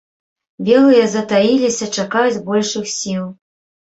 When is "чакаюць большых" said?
1.97-2.89